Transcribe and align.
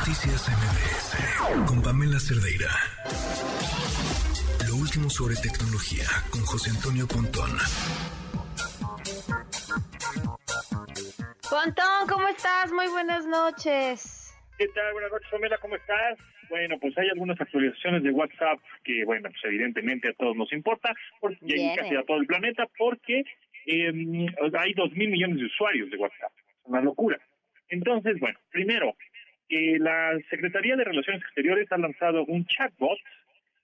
Noticias 0.00 0.48
MBS 0.48 1.68
con 1.68 1.82
Pamela 1.82 2.18
Cerdeira. 2.18 2.72
Lo 4.66 4.80
último 4.80 5.10
sobre 5.10 5.36
tecnología 5.36 6.08
con 6.32 6.40
José 6.40 6.70
Antonio 6.72 7.04
Pontón. 7.06 7.52
Pontón, 11.44 12.08
¿cómo 12.08 12.28
estás? 12.28 12.72
Muy 12.72 12.88
buenas 12.88 13.26
noches. 13.26 14.32
¿Qué 14.56 14.68
tal? 14.68 14.90
Buenas 14.94 15.12
noches, 15.12 15.28
Pamela, 15.30 15.58
¿cómo 15.58 15.76
estás? 15.76 16.16
Bueno, 16.48 16.78
pues 16.80 16.96
hay 16.96 17.10
algunas 17.10 17.38
actualizaciones 17.38 18.02
de 18.02 18.10
WhatsApp 18.10 18.58
que, 18.82 19.04
bueno, 19.04 19.28
pues 19.28 19.44
evidentemente 19.44 20.08
a 20.08 20.14
todos 20.14 20.34
nos 20.34 20.50
importa, 20.54 20.94
porque 21.20 21.44
y 21.44 21.76
casi 21.76 21.94
a 21.94 22.04
todo 22.04 22.16
el 22.16 22.26
planeta, 22.26 22.64
porque 22.78 23.22
eh, 23.66 23.92
hay 24.58 24.72
dos 24.72 24.92
mil 24.92 25.10
millones 25.10 25.40
de 25.40 25.44
usuarios 25.44 25.90
de 25.90 25.98
WhatsApp. 25.98 26.32
Es 26.38 26.64
una 26.64 26.80
locura. 26.80 27.20
Entonces, 27.70 28.18
bueno, 28.18 28.38
primero, 28.50 28.96
eh, 29.50 29.78
la 29.78 30.18
Secretaría 30.30 30.76
de 30.76 30.84
Relaciones 30.84 31.20
Exteriores 31.22 31.70
ha 31.72 31.76
lanzado 31.76 32.24
un 32.24 32.46
chatbot 32.46 32.98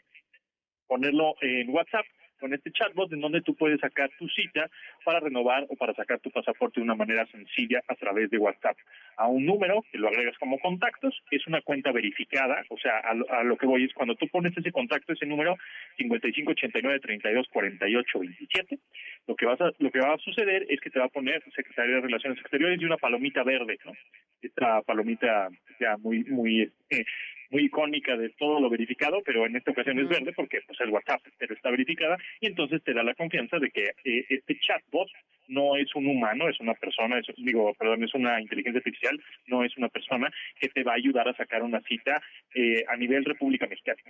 ponerlo 0.87 1.35
en 1.41 1.69
WhatsApp 1.69 2.05
con 2.43 2.53
este 2.53 2.73
chatbot 2.73 3.13
en 3.13 3.21
donde 3.21 3.39
tú 3.39 3.55
puedes 3.55 3.79
sacar 3.79 4.09
tu 4.19 4.27
cita 4.27 4.69
para 5.05 5.21
renovar 5.21 5.65
o 5.69 5.77
para 5.77 5.93
sacar 5.93 6.19
tu 6.19 6.29
pasaporte 6.29 6.81
de 6.81 6.83
una 6.83 6.93
manera 6.93 7.25
sencilla 7.27 7.81
a 7.87 7.95
través 7.95 8.29
de 8.31 8.37
WhatsApp 8.37 8.75
a 9.15 9.29
un 9.29 9.45
número 9.45 9.85
que 9.89 9.97
lo 9.97 10.09
agregas 10.09 10.37
como 10.39 10.59
contactos, 10.59 11.23
es 11.31 11.47
una 11.47 11.61
cuenta 11.61 11.93
verificada, 11.93 12.65
o 12.67 12.77
sea, 12.77 12.99
a 12.99 13.43
lo, 13.45 13.55
que 13.55 13.65
voy 13.65 13.85
es 13.85 13.93
cuando 13.93 14.15
tú 14.15 14.27
pones 14.27 14.57
ese 14.57 14.73
contacto, 14.73 15.13
ese 15.13 15.25
número 15.25 15.55
5589324827, 15.99 18.77
lo 19.27 19.37
que 19.37 19.45
vas 19.45 19.61
a, 19.61 19.71
lo 19.79 19.89
que 19.89 20.01
va 20.01 20.15
a 20.15 20.17
suceder 20.17 20.65
es 20.67 20.81
que 20.81 20.89
te 20.89 20.99
va 20.99 21.05
a 21.05 21.09
poner 21.09 21.41
Secretaría 21.55 21.95
de 21.95 22.01
Relaciones 22.01 22.39
Exteriores 22.39 22.81
y 22.81 22.85
una 22.85 22.97
palomita 22.97 23.43
verde, 23.43 23.79
¿no? 23.85 23.93
Esta 24.41 24.81
palomita 24.81 25.47
ya 25.79 25.95
muy 25.95 26.25
muy 26.25 26.69
eh, 26.89 27.05
muy 27.53 27.65
icónica 27.65 28.17
de 28.17 28.29
todo 28.31 28.59
lo 28.59 28.69
verificado, 28.69 29.21
pero 29.23 29.45
en 29.45 29.55
esta 29.55 29.71
ocasión 29.71 29.99
es 29.99 30.09
verde 30.09 30.33
porque 30.35 30.59
pues 30.65 30.79
es 30.81 30.89
WhatsApp, 30.89 31.21
pero 31.37 31.53
está 31.53 31.69
verificada 31.69 32.17
y 32.41 32.47
entonces 32.47 32.83
te 32.83 32.93
da 32.93 33.03
la 33.03 33.13
confianza 33.13 33.59
de 33.59 33.69
que 33.69 33.91
eh, 34.03 34.25
este 34.27 34.59
chatbot 34.59 35.07
no 35.47 35.75
es 35.75 35.93
un 35.95 36.07
humano, 36.07 36.49
es 36.49 36.59
una 36.59 36.73
persona, 36.73 37.19
es, 37.19 37.27
digo, 37.37 37.73
perdón, 37.75 38.03
es 38.03 38.13
una 38.15 38.41
inteligencia 38.41 38.79
artificial, 38.79 39.21
no 39.45 39.63
es 39.63 39.77
una 39.77 39.89
persona 39.89 40.31
que 40.59 40.69
te 40.69 40.83
va 40.83 40.93
a 40.93 40.95
ayudar 40.95 41.27
a 41.27 41.35
sacar 41.35 41.61
una 41.61 41.79
cita 41.81 42.21
eh, 42.55 42.83
a 42.87 42.95
nivel 42.97 43.23
República 43.23 43.67
Mexicana. 43.67 44.01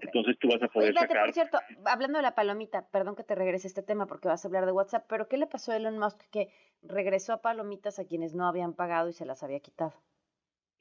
Entonces 0.00 0.38
tú 0.38 0.48
vas 0.48 0.62
a 0.62 0.68
poder 0.68 0.94
sacar. 0.94 1.24
Por 1.24 1.34
cierto, 1.34 1.58
hablando 1.84 2.18
de 2.18 2.22
la 2.22 2.34
palomita, 2.34 2.86
perdón 2.90 3.16
que 3.16 3.24
te 3.24 3.34
regrese 3.34 3.66
este 3.66 3.82
tema 3.82 4.06
porque 4.06 4.28
vas 4.28 4.44
a 4.44 4.48
hablar 4.48 4.66
de 4.66 4.72
WhatsApp, 4.72 5.04
pero 5.08 5.28
¿qué 5.28 5.36
le 5.36 5.46
pasó 5.46 5.72
a 5.72 5.76
Elon 5.76 5.98
Musk 5.98 6.22
que 6.30 6.48
regresó 6.82 7.34
a 7.34 7.42
palomitas 7.42 7.98
a 7.98 8.06
quienes 8.06 8.34
no 8.34 8.46
habían 8.46 8.74
pagado 8.74 9.08
y 9.08 9.12
se 9.12 9.26
las 9.26 9.42
había 9.42 9.60
quitado? 9.60 9.94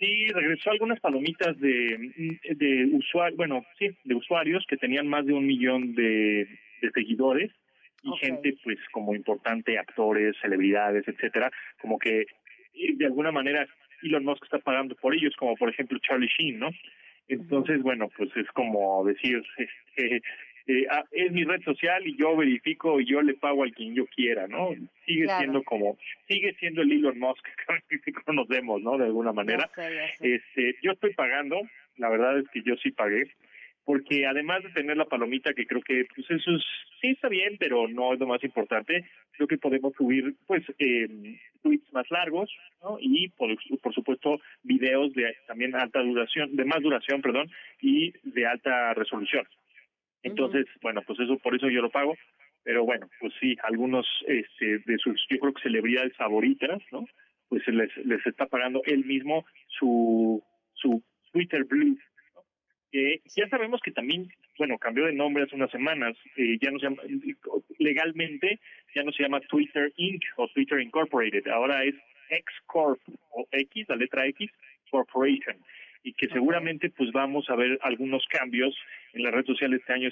Sí, 0.02 0.26
regresó 0.30 0.72
algunas 0.72 1.00
palomitas 1.00 1.60
de, 1.60 2.40
de 2.44 2.86
usuarios, 2.92 3.38
bueno, 3.38 3.64
sí, 3.78 3.88
de 4.04 4.16
usuarios 4.16 4.66
que 4.68 4.76
tenían 4.76 5.08
más 5.08 5.28
de 5.28 5.34
un 5.34 5.46
millón 5.46 5.94
de, 5.94 6.48
seguidores 6.96 7.52
y 8.02 8.12
gente, 8.18 8.56
pues, 8.64 8.80
como 8.92 9.14
importante, 9.14 9.78
actores, 9.78 10.36
celebridades, 10.42 11.08
etcétera, 11.08 11.52
como 11.80 12.00
que 12.00 12.26
de 12.74 13.06
alguna 13.06 13.32
manera 13.32 13.68
Elon 14.02 14.26
Musk 14.26 14.44
está 14.44 14.58
pagando 14.58 14.96
por 14.96 15.14
ellos, 15.14 15.36
como 15.38 15.56
por 15.56 15.70
ejemplo 15.70 16.00
Charlie 16.00 16.32
Sheen, 16.36 16.58
¿no? 16.58 16.72
Entonces, 17.28 17.84
bueno, 17.84 18.10
pues 18.18 18.36
es 18.36 18.48
como 18.54 19.06
decir, 19.06 19.44
eh, 19.98 20.20
ah, 20.90 21.04
es 21.12 21.32
mi 21.32 21.44
red 21.44 21.62
social 21.64 22.06
y 22.08 22.18
yo 22.18 22.36
verifico 22.36 23.00
y 23.00 23.06
yo 23.06 23.22
le 23.22 23.34
pago 23.36 23.64
al 23.64 23.74
quien 23.74 23.96
yo 23.96 24.06
quiera, 24.08 24.48
¿no? 24.48 24.70
Sigue 25.06 25.28
siendo 25.38 25.64
como, 25.64 25.98
sigue 26.28 26.54
siendo 26.60 26.82
el 26.82 26.92
Elon 26.92 27.20
Musk 27.20 27.46
que 28.04 28.14
conocemos, 28.14 28.82
¿no? 28.82 28.98
De 28.98 29.06
alguna 29.06 29.34
manera. 29.34 29.70
Este, 30.20 30.76
yo 30.82 30.92
estoy 30.92 31.14
pagando, 31.14 31.62
la 31.98 32.10
verdad 32.10 32.40
es 32.40 32.48
que 32.50 32.62
yo 32.64 32.76
sí 32.78 32.92
pagué, 32.92 33.32
porque 33.84 34.26
además 34.26 34.64
de 34.64 34.70
tener 34.70 34.96
la 34.96 35.06
palomita, 35.06 35.54
que 35.54 35.66
creo 35.66 35.82
que 35.82 36.06
pues 36.16 36.30
eso 36.30 36.52
sí 37.02 37.10
está 37.10 37.28
bien, 37.28 37.58
pero 37.60 37.88
no 37.88 38.14
es 38.14 38.20
lo 38.20 38.28
más 38.28 38.44
importante, 38.44 39.06
creo 39.32 39.48
que 39.48 39.58
podemos 39.58 39.94
subir 39.96 40.36
pues 40.46 40.64
eh, 40.78 41.08
tweets 41.64 41.92
más 41.92 42.10
largos, 42.12 42.50
¿no? 42.82 42.98
Y 43.00 43.30
por, 43.30 43.50
por 43.82 43.94
supuesto 43.94 44.40
videos 44.64 45.14
de 45.14 45.36
también 45.48 45.76
alta 45.76 46.02
duración, 46.02 46.56
de 46.56 46.66
más 46.66 46.82
duración, 46.82 47.22
perdón, 47.22 47.50
y 47.82 48.14
de 48.24 48.46
alta 48.46 48.94
resolución. 48.94 49.48
Entonces, 50.24 50.66
bueno, 50.82 51.02
pues 51.06 51.20
eso 51.20 51.38
por 51.40 51.56
eso 51.56 51.70
yo 51.70 51.82
lo 51.82 51.90
pago, 51.90 52.16
pero 52.64 52.86
bueno, 52.86 53.10
pues 53.20 53.34
sí, 53.40 53.56
algunos 53.64 54.06
este, 54.28 54.80
de 54.80 54.98
sus, 54.98 55.20
yo 55.30 55.40
creo 55.40 55.54
que 55.54 55.64
celebridades 55.64 56.16
favoritas, 56.16 56.82
¿no? 56.92 57.06
Pues 57.50 57.68
les, 57.68 57.96
les 58.06 58.26
está 58.26 58.46
pagando 58.46 58.82
él 58.86 59.04
mismo 59.06 59.46
su, 59.68 60.44
su 60.74 61.04
Twitter 61.32 61.64
Blue, 61.66 61.98
¿no? 62.36 62.42
que 62.92 63.22
ya 63.36 63.48
sabemos 63.50 63.82
que 63.82 63.92
también, 63.92 64.30
bueno, 64.58 64.78
cambió 64.78 65.06
de 65.06 65.14
nombre 65.14 65.44
hace 65.44 65.56
unas 65.56 65.72
semanas, 65.72 66.16
eh, 66.38 66.58
ya 66.62 66.72
no 66.72 66.80
se 66.80 66.86
llama, 66.86 67.02
legalmente 67.80 68.60
ya 68.94 69.04
no 69.04 69.12
se 69.12 69.24
llama 69.24 69.42
Twitter 69.42 69.92
Inc. 69.98 70.24
o 70.38 70.48
Twitter 70.50 70.80
Incorporated, 70.80 71.48
ahora 71.48 71.84
es 71.84 71.96
X 72.30 72.46
Corp 72.68 73.02
o 73.32 73.48
X, 73.52 73.90
la 73.90 73.96
letra 73.96 74.28
X 74.28 74.50
Corporation 74.90 75.58
y 76.04 76.14
que 76.14 76.28
seguramente 76.28 76.90
pues 76.90 77.12
vamos 77.12 77.50
a 77.50 77.56
ver 77.56 77.78
algunos 77.82 78.26
cambios 78.28 78.76
en 79.14 79.24
la 79.24 79.32
red 79.32 79.46
social 79.46 79.74
este 79.74 79.94
año 79.94 80.10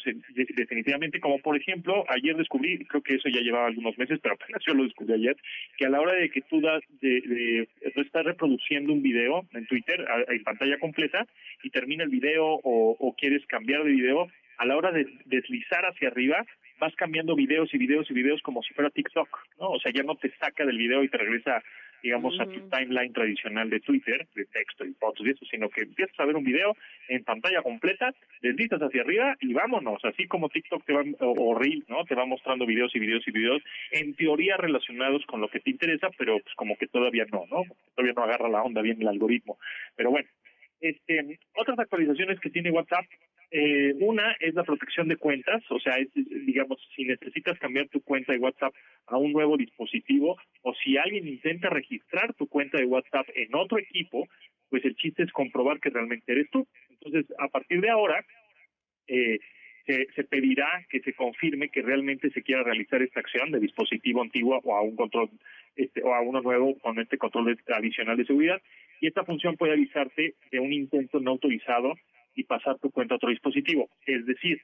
definitivamente, 0.55 1.19
como 1.19 1.39
por 1.39 1.55
ejemplo, 1.55 2.05
ayer 2.09 2.35
descubrí, 2.35 2.85
creo 2.85 3.01
que 3.01 3.15
eso 3.15 3.29
ya 3.29 3.41
llevaba 3.41 3.67
algunos 3.67 3.97
meses, 3.97 4.19
pero 4.21 4.35
apenas 4.35 4.61
yo 4.65 4.73
lo 4.73 4.83
descubrí 4.83 5.13
ayer, 5.13 5.37
que 5.77 5.85
a 5.85 5.89
la 5.89 6.01
hora 6.01 6.13
de 6.13 6.29
que 6.29 6.41
tú 6.41 6.61
das, 6.61 6.81
de, 7.01 7.21
de, 7.21 7.67
estás 7.95 8.25
reproduciendo 8.25 8.93
un 8.93 9.01
video 9.01 9.45
en 9.53 9.65
Twitter 9.67 10.05
en 10.27 10.43
pantalla 10.43 10.77
completa 10.79 11.25
y 11.63 11.69
termina 11.69 12.03
el 12.03 12.09
video 12.09 12.45
o, 12.45 12.95
o 12.99 13.15
quieres 13.15 13.45
cambiar 13.47 13.83
de 13.83 13.91
video, 13.91 14.27
a 14.57 14.65
la 14.65 14.75
hora 14.75 14.91
de 14.91 15.07
deslizar 15.25 15.85
hacia 15.85 16.09
arriba, 16.09 16.45
vas 16.79 16.93
cambiando 16.95 17.35
videos 17.35 17.73
y 17.73 17.77
videos 17.77 18.09
y 18.09 18.13
videos 18.13 18.41
como 18.41 18.61
si 18.61 18.73
fuera 18.73 18.89
TikTok, 18.89 19.29
¿no? 19.59 19.69
O 19.69 19.79
sea, 19.79 19.91
ya 19.93 20.03
no 20.03 20.15
te 20.15 20.31
saca 20.37 20.65
del 20.65 20.77
video 20.77 21.03
y 21.03 21.09
te 21.09 21.17
regresa 21.17 21.63
digamos, 22.03 22.39
a 22.39 22.45
tu 22.45 22.59
timeline 22.69 23.13
tradicional 23.13 23.69
de 23.69 23.79
Twitter, 23.79 24.27
de 24.35 24.45
texto 24.45 24.85
y 24.85 24.93
fotos 24.93 25.25
y 25.25 25.31
eso, 25.31 25.45
sino 25.45 25.69
que 25.69 25.81
empiezas 25.81 26.19
a 26.19 26.25
ver 26.25 26.35
un 26.35 26.43
video 26.43 26.75
en 27.07 27.23
pantalla 27.23 27.61
completa, 27.61 28.13
deslizas 28.41 28.81
hacia 28.81 29.01
arriba 29.01 29.35
y 29.39 29.53
vámonos, 29.53 30.03
así 30.05 30.27
como 30.27 30.49
TikTok 30.49 30.85
te 30.85 30.93
va, 30.93 31.03
o, 31.19 31.57
Reel, 31.57 31.83
¿no? 31.87 32.03
Te 32.05 32.15
va 32.15 32.25
mostrando 32.25 32.65
videos 32.65 32.95
y 32.95 32.99
videos 32.99 33.27
y 33.27 33.31
videos, 33.31 33.61
en 33.91 34.13
teoría 34.15 34.57
relacionados 34.57 35.25
con 35.25 35.41
lo 35.41 35.49
que 35.49 35.59
te 35.59 35.71
interesa, 35.71 36.09
pero 36.17 36.39
pues 36.39 36.55
como 36.55 36.75
que 36.77 36.87
todavía 36.87 37.25
no, 37.31 37.45
¿no? 37.49 37.63
Todavía 37.95 38.13
no 38.15 38.23
agarra 38.23 38.49
la 38.49 38.63
onda 38.63 38.81
bien 38.81 39.01
el 39.01 39.07
algoritmo. 39.07 39.57
Pero 39.95 40.11
bueno, 40.11 40.29
este, 40.81 41.39
otras 41.55 41.77
actualizaciones 41.79 42.39
que 42.39 42.49
tiene 42.49 42.71
WhatsApp 42.71 43.05
eh, 43.51 43.95
una 43.99 44.33
es 44.39 44.53
la 44.53 44.63
protección 44.63 45.07
de 45.07 45.17
cuentas, 45.17 45.63
o 45.69 45.79
sea, 45.79 45.95
digamos, 46.13 46.77
si 46.95 47.03
necesitas 47.03 47.57
cambiar 47.57 47.87
tu 47.89 48.01
cuenta 48.01 48.31
de 48.31 48.39
WhatsApp 48.39 48.73
a 49.07 49.17
un 49.17 49.31
nuevo 49.31 49.57
dispositivo 49.57 50.37
o 50.61 50.73
si 50.75 50.97
alguien 50.97 51.27
intenta 51.27 51.69
registrar 51.69 52.33
tu 52.35 52.47
cuenta 52.47 52.77
de 52.77 52.85
WhatsApp 52.85 53.27
en 53.33 53.55
otro 53.55 53.79
equipo, 53.79 54.27
pues 54.69 54.85
el 54.85 54.95
chiste 54.95 55.23
es 55.23 55.31
comprobar 55.31 55.79
que 55.79 55.89
realmente 55.89 56.31
eres 56.31 56.49
tú. 56.51 56.67
Entonces, 56.89 57.25
a 57.39 57.47
partir 57.47 57.81
de 57.81 57.89
ahora, 57.89 58.23
eh, 59.07 59.39
se, 60.15 60.23
pedirá 60.23 60.85
que 60.89 60.99
se 60.99 61.13
confirme 61.13 61.69
que 61.69 61.81
realmente 61.81 62.29
se 62.29 62.43
quiera 62.43 62.63
realizar 62.63 63.01
esta 63.01 63.21
acción 63.21 63.51
de 63.51 63.59
dispositivo 63.59 64.21
antiguo 64.21 64.59
o 64.63 64.75
a 64.75 64.81
un 64.81 64.95
control 64.95 65.29
este, 65.75 66.03
o 66.03 66.13
a 66.13 66.21
uno 66.21 66.41
nuevo 66.41 66.77
con 66.77 66.99
este 66.99 67.17
control 67.17 67.57
adicional 67.67 68.17
de 68.17 68.25
seguridad 68.25 68.61
y 69.01 69.07
esta 69.07 69.23
función 69.23 69.57
puede 69.57 69.73
avisarte 69.73 70.35
de 70.51 70.59
un 70.59 70.73
intento 70.73 71.19
no 71.19 71.31
autorizado 71.31 71.95
y 72.39 72.43
pasar 72.45 72.79
tu 72.79 72.89
cuenta 72.89 73.15
a 73.15 73.17
otro 73.17 73.29
dispositivo. 73.29 73.89
Es 74.05 74.25
decir, 74.25 74.61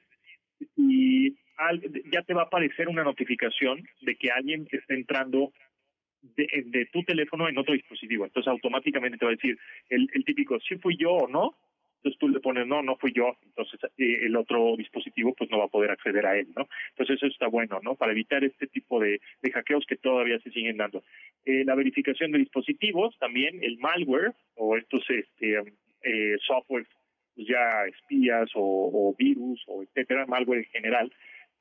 y 0.76 1.34
ya 2.10 2.22
te 2.22 2.34
va 2.34 2.42
a 2.42 2.46
aparecer 2.46 2.88
una 2.88 3.04
notificación 3.04 3.86
de 4.00 4.16
que 4.16 4.30
alguien 4.30 4.66
está 4.70 4.94
entrando 4.94 5.52
de, 6.22 6.88
tu 6.92 7.02
teléfono 7.04 7.48
en 7.48 7.58
otro 7.58 7.74
dispositivo. 7.74 8.24
Entonces 8.24 8.48
automáticamente 8.48 9.18
te 9.18 9.26
va 9.26 9.32
a 9.32 9.36
decir 9.36 9.58
el, 9.90 10.08
típico, 10.24 10.58
si 10.60 10.76
fui 10.76 10.96
yo 10.96 11.12
o 11.12 11.28
no. 11.28 11.54
Entonces 11.98 12.18
tú 12.20 12.28
le 12.28 12.40
pones, 12.40 12.66
no, 12.66 12.82
no 12.82 12.96
fui 12.96 13.12
yo. 13.12 13.36
Entonces 13.44 13.78
eh, 13.98 14.20
el 14.22 14.36
otro 14.36 14.74
dispositivo 14.76 15.34
pues 15.34 15.50
no 15.50 15.58
va 15.58 15.64
a 15.64 15.68
poder 15.68 15.90
acceder 15.90 16.24
a 16.26 16.38
él, 16.38 16.48
¿no? 16.56 16.68
Entonces 16.90 17.16
eso 17.16 17.26
está 17.26 17.48
bueno, 17.48 17.80
¿no? 17.82 17.94
Para 17.94 18.12
evitar 18.12 18.42
este 18.44 18.66
tipo 18.68 19.00
de, 19.00 19.20
de 19.42 19.52
hackeos 19.52 19.84
que 19.86 19.96
todavía 19.96 20.38
se 20.40 20.50
siguen 20.50 20.78
dando. 20.78 21.02
Eh, 21.44 21.64
la 21.64 21.74
verificación 21.74 22.32
de 22.32 22.38
dispositivos, 22.38 23.18
también 23.18 23.62
el 23.62 23.78
malware 23.78 24.32
o 24.54 24.76
estos 24.76 25.04
este, 25.10 25.58
eh, 26.02 26.36
software 26.46 26.86
ya 27.36 27.86
espías 27.86 28.50
o, 28.54 29.14
virus 29.18 29.62
o 29.66 29.82
etcétera, 29.82 30.26
malware 30.26 30.60
en 30.60 30.64
general, 30.66 31.12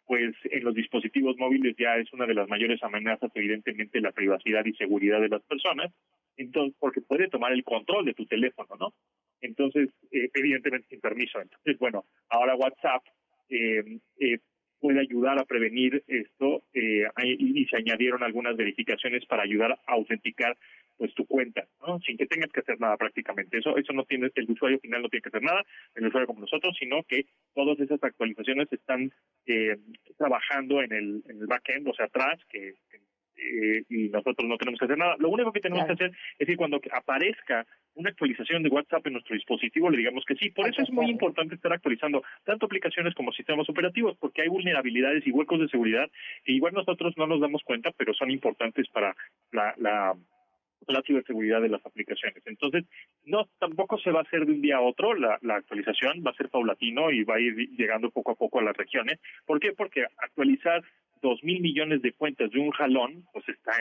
pues 0.05 0.35
en 0.45 0.63
los 0.63 0.75
dispositivos 0.75 1.35
móviles 1.37 1.75
ya 1.77 1.97
es 1.97 2.11
una 2.13 2.25
de 2.25 2.33
las 2.35 2.47
mayores 2.47 2.81
amenazas, 2.83 3.31
evidentemente, 3.33 4.01
la 4.01 4.11
privacidad 4.11 4.65
y 4.65 4.73
seguridad 4.73 5.19
de 5.19 5.29
las 5.29 5.41
personas, 5.43 5.91
entonces 6.37 6.75
porque 6.79 7.01
puede 7.01 7.27
tomar 7.27 7.53
el 7.53 7.63
control 7.63 8.05
de 8.05 8.13
tu 8.13 8.25
teléfono, 8.25 8.75
¿no? 8.79 8.93
Entonces, 9.41 9.89
eh, 10.11 10.29
evidentemente 10.33 10.87
sin 10.89 11.01
permiso. 11.01 11.41
Entonces, 11.41 11.77
bueno, 11.79 12.05
ahora 12.29 12.55
WhatsApp 12.55 13.03
eh, 13.49 13.99
eh, 14.19 14.39
puede 14.85 14.99
ayudar 14.99 15.39
a 15.39 15.45
prevenir 15.45 16.03
esto 16.07 16.61
eh, 16.75 17.07
y 17.39 17.65
se 17.65 17.77
añadieron 17.77 18.21
algunas 18.21 18.55
verificaciones 18.55 19.25
para 19.25 19.41
ayudar 19.41 19.71
a 19.71 19.93
autenticar 19.93 20.55
pues 20.95 21.11
tu 21.15 21.25
cuenta, 21.25 21.65
¿no? 21.81 21.99
sin 22.01 22.17
que 22.17 22.27
tengas 22.27 22.51
que 22.51 22.59
hacer 22.59 22.79
nada 22.79 22.95
prácticamente. 22.97 23.57
Eso 23.57 23.75
eso 23.77 23.93
no 23.93 24.03
tiene 24.03 24.29
el 24.35 24.51
usuario 24.51 24.79
final 24.79 25.01
no 25.01 25.09
tiene 25.09 25.23
que 25.23 25.29
hacer 25.29 25.41
nada, 25.41 25.65
el 25.95 26.05
usuario 26.05 26.27
como 26.27 26.41
nosotros, 26.41 26.77
sino 26.79 27.01
que 27.01 27.25
todas 27.55 27.79
esas 27.79 28.01
actualizaciones 28.03 28.71
están 28.71 29.11
eh, 29.47 29.75
trabajando 30.19 30.83
en 30.83 30.93
el 30.93 31.23
en 31.29 31.39
el 31.39 31.47
backend, 31.47 31.87
o 31.87 31.95
sea, 31.95 32.05
atrás, 32.05 32.39
que, 32.47 32.75
eh, 33.37 33.83
y 33.89 34.09
nosotros 34.09 34.47
no 34.47 34.57
tenemos 34.57 34.79
que 34.79 34.85
hacer 34.85 34.97
nada. 34.97 35.15
Lo 35.19 35.29
único 35.29 35.51
que 35.51 35.59
tenemos 35.59 35.85
que 35.85 35.93
hacer 35.93 36.11
es 36.39 36.47
que 36.47 36.57
cuando 36.57 36.79
aparezca 36.91 37.65
una 37.95 38.09
actualización 38.09 38.63
de 38.63 38.69
WhatsApp 38.69 39.05
en 39.07 39.13
nuestro 39.13 39.35
dispositivo, 39.35 39.89
le 39.89 39.97
digamos 39.97 40.25
que 40.25 40.35
sí. 40.35 40.49
Por 40.49 40.67
eso 40.67 40.81
es 40.81 40.91
muy 40.91 41.09
importante 41.09 41.55
estar 41.55 41.71
actualizando 41.71 42.23
tanto 42.43 42.65
aplicaciones 42.65 43.13
como 43.15 43.31
sistemas 43.31 43.69
operativos, 43.69 44.17
porque 44.17 44.41
hay 44.41 44.47
vulnerabilidades 44.47 45.25
y 45.25 45.31
huecos 45.31 45.59
de 45.59 45.69
seguridad 45.69 46.09
que 46.43 46.51
igual 46.51 46.73
nosotros 46.73 47.13
no 47.17 47.27
nos 47.27 47.39
damos 47.39 47.63
cuenta, 47.63 47.91
pero 47.97 48.13
son 48.13 48.31
importantes 48.31 48.87
para 48.89 49.15
la, 49.51 49.73
la 49.77 50.15
la 50.87 51.01
ciberseguridad 51.01 51.61
de 51.61 51.69
las 51.69 51.85
aplicaciones. 51.85 52.43
Entonces, 52.45 52.85
no 53.23 53.47
tampoco 53.59 53.97
se 53.97 54.11
va 54.11 54.19
a 54.19 54.23
hacer 54.23 54.45
de 54.45 54.53
un 54.53 54.61
día 54.61 54.77
a 54.77 54.81
otro 54.81 55.13
la, 55.13 55.37
la 55.41 55.55
actualización, 55.55 56.23
va 56.25 56.31
a 56.31 56.35
ser 56.35 56.49
paulatino 56.49 57.11
y 57.11 57.23
va 57.23 57.35
a 57.35 57.39
ir 57.39 57.55
llegando 57.71 58.11
poco 58.11 58.31
a 58.31 58.35
poco 58.35 58.59
a 58.59 58.63
las 58.63 58.77
regiones. 58.77 59.19
¿Por 59.45 59.59
qué? 59.59 59.71
Porque 59.73 60.05
actualizar 60.17 60.83
dos 61.25 61.43
mil 61.43 61.59
millones 61.61 62.01
de 62.01 62.13
cuentas 62.13 62.51
de 62.51 62.59
un 62.59 62.71
jalón, 62.71 63.25
pues 63.33 63.47
está 63.49 63.71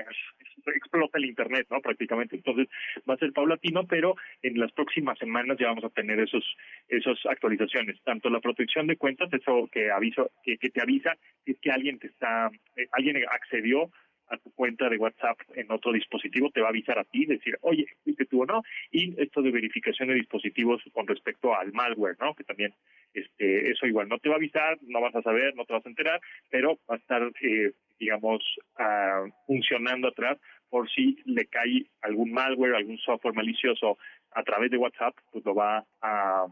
explota 0.67 1.19
el 1.19 1.26
internet, 1.26 1.67
¿no? 1.70 1.81
Prácticamente. 1.81 2.37
Entonces 2.37 2.69
va 3.08 3.14
a 3.14 3.19
ser 3.19 3.32
paulatino, 3.32 3.87
pero 3.87 4.17
en 4.43 4.58
las 4.58 4.73
próximas 4.73 5.19
semanas 5.19 5.58
ya 5.58 5.69
vamos 5.69 5.85
a 5.85 5.91
tener 5.91 6.19
esos 6.20 6.44
esas 6.88 7.19
actualizaciones, 7.26 8.00
tanto 8.02 8.31
la 8.31 8.41
protección 8.41 8.87
de 8.87 8.96
cuentas, 8.96 9.32
eso 9.32 9.69
que 9.70 9.91
aviso 9.91 10.31
que, 10.43 10.56
que 10.58 10.70
te 10.70 10.81
avisa 10.81 11.14
es 11.44 11.58
que 11.61 11.70
alguien 11.70 11.99
te 11.99 12.06
está 12.06 12.50
eh, 12.76 12.87
alguien 12.93 13.17
accedió 13.31 13.90
tu 14.39 14.53
cuenta 14.53 14.89
de 14.89 14.97
WhatsApp 14.97 15.39
en 15.55 15.71
otro 15.71 15.93
dispositivo, 15.93 16.51
te 16.51 16.61
va 16.61 16.69
a 16.69 16.71
avisar 16.71 16.99
a 16.99 17.05
ti, 17.05 17.27
decir, 17.27 17.57
oye, 17.63 17.87
fuiste 18.03 18.27
tú 18.27 18.43
o 18.43 18.47
no, 18.47 18.63
y 18.91 19.21
esto 19.21 19.43
de 19.43 19.51
verificación 19.51 20.09
de 20.09 20.15
dispositivos 20.15 20.83
con 20.93 21.07
respecto 21.07 21.55
al 21.55 21.73
malware, 21.73 22.17
¿no? 22.21 22.35
Que 22.35 22.45
también, 22.45 22.75
este, 23.13 23.71
eso 23.71 23.87
igual 23.87 24.09
no 24.09 24.19
te 24.19 24.29
va 24.29 24.37
a 24.37 24.39
avisar, 24.39 24.79
no 24.83 25.01
vas 25.01 25.15
a 25.15 25.23
saber, 25.23 25.55
no 25.55 25.65
te 25.65 25.73
vas 25.73 25.85
a 25.85 25.89
enterar, 25.89 26.21
pero 26.51 26.79
va 26.91 26.97
a 26.97 26.99
estar, 26.99 27.23
eh, 27.43 27.73
digamos, 27.99 28.43
uh, 28.79 29.31
funcionando 29.47 30.09
atrás 30.09 30.39
por 30.69 30.91
si 30.91 31.17
le 31.25 31.47
cae 31.47 31.87
algún 32.03 32.33
malware, 32.33 32.75
algún 32.75 32.99
software 32.99 33.35
malicioso 33.35 33.97
a 34.33 34.43
través 34.43 34.71
de 34.71 34.77
WhatsApp, 34.77 35.15
pues 35.31 35.45
lo 35.45 35.55
va 35.55 35.85
a, 36.03 36.47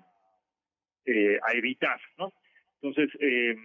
eh, 1.04 1.38
a 1.42 1.52
evitar, 1.54 2.00
¿no? 2.18 2.32
Entonces, 2.80 3.10
eh, 3.20 3.56